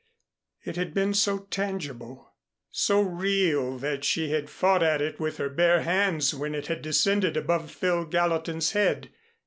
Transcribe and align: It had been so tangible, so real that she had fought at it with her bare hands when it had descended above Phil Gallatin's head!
It 0.65 0.77
had 0.77 0.95
been 0.95 1.13
so 1.13 1.37
tangible, 1.51 2.33
so 2.71 3.03
real 3.03 3.77
that 3.77 4.03
she 4.03 4.31
had 4.31 4.49
fought 4.49 4.81
at 4.81 4.99
it 4.99 5.19
with 5.19 5.37
her 5.37 5.47
bare 5.47 5.81
hands 5.83 6.33
when 6.33 6.55
it 6.55 6.65
had 6.65 6.81
descended 6.81 7.37
above 7.37 7.69
Phil 7.69 8.05
Gallatin's 8.05 8.71
head! 8.71 9.11